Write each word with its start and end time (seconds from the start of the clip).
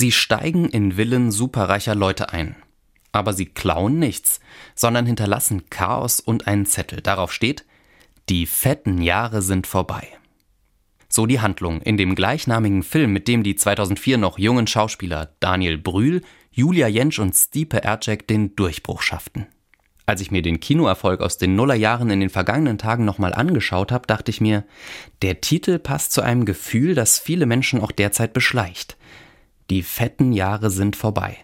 Sie 0.00 0.12
steigen 0.12 0.68
in 0.68 0.92
Villen 0.92 1.32
superreicher 1.32 1.96
Leute 1.96 2.32
ein. 2.32 2.54
Aber 3.10 3.32
sie 3.32 3.46
klauen 3.46 3.98
nichts, 3.98 4.38
sondern 4.76 5.06
hinterlassen 5.06 5.70
Chaos 5.70 6.20
und 6.20 6.46
einen 6.46 6.66
Zettel. 6.66 7.00
Darauf 7.00 7.32
steht, 7.32 7.64
die 8.28 8.46
fetten 8.46 9.02
Jahre 9.02 9.42
sind 9.42 9.66
vorbei. 9.66 10.06
So 11.08 11.26
die 11.26 11.40
Handlung 11.40 11.82
in 11.82 11.96
dem 11.96 12.14
gleichnamigen 12.14 12.84
Film, 12.84 13.12
mit 13.12 13.26
dem 13.26 13.42
die 13.42 13.56
2004 13.56 14.18
noch 14.18 14.38
jungen 14.38 14.68
Schauspieler 14.68 15.34
Daniel 15.40 15.78
Brühl, 15.78 16.22
Julia 16.52 16.86
Jentsch 16.86 17.18
und 17.18 17.34
Stipe 17.34 17.82
Ercek 17.82 18.28
den 18.28 18.54
Durchbruch 18.54 19.02
schafften. 19.02 19.48
Als 20.06 20.20
ich 20.20 20.30
mir 20.30 20.42
den 20.42 20.60
Kinoerfolg 20.60 21.20
aus 21.20 21.38
den 21.38 21.56
Nullerjahren 21.56 22.10
in 22.10 22.20
den 22.20 22.30
vergangenen 22.30 22.78
Tagen 22.78 23.04
nochmal 23.04 23.34
angeschaut 23.34 23.90
habe, 23.90 24.06
dachte 24.06 24.30
ich 24.30 24.40
mir, 24.40 24.62
der 25.22 25.40
Titel 25.40 25.80
passt 25.80 26.12
zu 26.12 26.20
einem 26.20 26.44
Gefühl, 26.44 26.94
das 26.94 27.18
viele 27.18 27.46
Menschen 27.46 27.80
auch 27.80 27.90
derzeit 27.90 28.32
beschleicht. 28.32 28.96
Die 29.70 29.82
fetten 29.82 30.32
Jahre 30.32 30.70
sind 30.70 30.96
vorbei. 30.96 31.36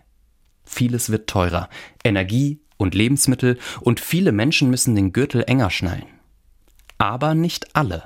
Vieles 0.65 1.11
wird 1.11 1.29
teurer. 1.29 1.69
Energie 2.03 2.61
und 2.77 2.95
Lebensmittel 2.95 3.59
und 3.81 4.01
viele 4.01 4.33
Menschen 4.33 4.71
müssen 4.71 4.95
den 4.95 5.13
Gürtel 5.13 5.45
enger 5.47 5.71
schnallen. 5.71 6.07
Aber 6.99 7.35
nicht 7.35 7.77
alle. 7.77 8.05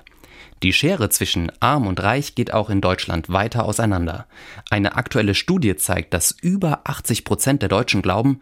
Die 0.62 0.72
Schere 0.72 1.08
zwischen 1.08 1.52
arm 1.60 1.86
und 1.86 2.02
reich 2.02 2.34
geht 2.34 2.52
auch 2.52 2.68
in 2.68 2.80
Deutschland 2.80 3.28
weiter 3.28 3.64
auseinander. 3.64 4.26
Eine 4.70 4.96
aktuelle 4.96 5.34
Studie 5.34 5.76
zeigt, 5.76 6.12
dass 6.14 6.32
über 6.32 6.80
80 6.84 7.24
Prozent 7.24 7.62
der 7.62 7.68
Deutschen 7.68 8.02
glauben, 8.02 8.40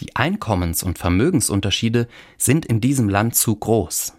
die 0.00 0.16
Einkommens- 0.16 0.82
und 0.82 0.98
Vermögensunterschiede 0.98 2.08
sind 2.38 2.64
in 2.64 2.80
diesem 2.80 3.08
Land 3.08 3.34
zu 3.34 3.54
groß. 3.54 4.14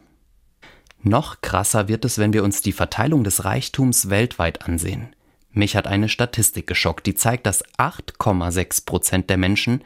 Noch 1.02 1.42
krasser 1.42 1.88
wird 1.88 2.06
es, 2.06 2.18
wenn 2.18 2.34
wir 2.34 2.44
uns 2.44 2.62
die 2.62 2.74
Verteilung 2.74 3.24
des 3.24 3.46
Reichtums 3.46 4.10
weltweit 4.10 4.64
ansehen. 4.68 5.16
Mich 5.52 5.76
hat 5.76 5.88
eine 5.88 6.10
Statistik 6.10 6.68
geschockt, 6.68 7.08
die 7.08 7.16
zeigt, 7.16 7.46
dass 7.46 7.66
8,6 7.78 8.86
Prozent 8.86 9.30
der 9.30 9.38
Menschen 9.38 9.84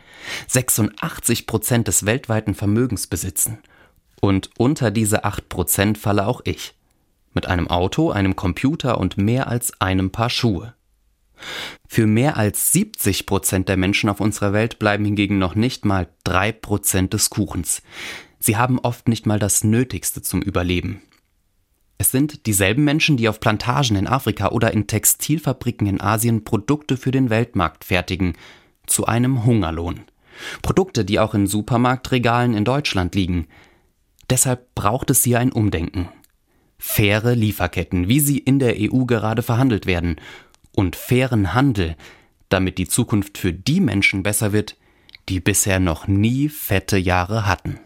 86 0.48 1.48
Prozent 1.48 1.88
des 1.88 2.06
weltweiten 2.06 2.54
Vermögens 2.54 3.08
besitzen. 3.08 3.60
Und 4.20 4.50
unter 4.58 4.92
diese 4.92 5.24
8 5.24 5.50
Prozent 5.50 5.98
falle 5.98 6.28
auch 6.28 6.42
ich. 6.44 6.74
Mit 7.34 7.46
einem 7.48 7.68
Auto, 7.70 8.12
einem 8.12 8.36
Computer 8.36 8.98
und 8.98 9.18
mehr 9.18 9.48
als 9.48 9.80
einem 9.82 10.12
Paar 10.12 10.30
Schuhe. 10.30 10.74
Für 11.88 12.08
mehr 12.08 12.38
als 12.38 12.72
70 12.72 13.26
Prozent 13.26 13.70
der 13.70 13.78
Menschen 13.78 14.10
auf 14.10 14.20
unserer 14.20 14.54
Welt 14.54 14.80
bleiben 14.80 15.06
hingegen 15.06 15.40
noch 15.40 15.56
nicht 15.56 15.86
mal 15.86 16.08
drei 16.24 16.52
Prozent 16.52 17.14
des 17.14 17.30
Kuchens. 17.30 17.82
Sie 18.40 18.58
haben 18.58 18.80
oft 18.80 19.08
nicht 19.08 19.26
mal 19.26 19.40
das 19.40 19.64
Nötigste 19.64 20.22
zum 20.22 20.42
Überleben. 20.42 21.02
Es 21.98 22.12
sind 22.12 22.46
dieselben 22.46 22.84
Menschen, 22.84 23.18
die 23.18 23.30
auf 23.30 23.40
Plantagen 23.40 23.96
in 23.96 24.08
Afrika 24.08 24.50
oder 24.50 24.74
in 24.74 24.88
Textilfabriken 24.88 25.88
in 25.88 26.02
Asien 26.02 26.44
Produkte 26.44 26.98
für 26.98 27.12
den 27.12 27.30
Weltmarkt 27.30 27.86
fertigen, 27.86 28.34
zu 28.86 29.06
einem 29.06 29.46
Hungerlohn. 29.46 30.02
Produkte, 30.62 31.06
die 31.06 31.20
auch 31.20 31.34
in 31.34 31.48
Supermarktregalen 31.48 32.54
in 32.54 32.66
Deutschland 32.66 33.16
liegen. 33.16 33.48
Deshalb 34.30 34.74
braucht 34.76 35.10
es 35.10 35.24
hier 35.24 35.40
ein 35.40 35.52
Umdenken. 35.52 36.10
Faire 36.78 37.36
Lieferketten, 37.36 38.10
wie 38.10 38.20
sie 38.20 38.40
in 38.40 38.60
der 38.60 38.76
EU 38.78 39.06
gerade 39.06 39.42
verhandelt 39.42 39.86
werden, 39.86 40.18
und 40.76 40.96
fairen 40.96 41.54
Handel, 41.54 41.96
damit 42.50 42.78
die 42.78 42.88
Zukunft 42.88 43.38
für 43.38 43.54
die 43.54 43.80
Menschen 43.80 44.24
besser 44.24 44.54
wird, 44.54 44.76
die 45.30 45.40
bisher 45.40 45.80
noch 45.80 46.08
nie 46.08 46.50
fette 46.50 46.98
Jahre 46.98 47.46
hatten. 47.46 47.80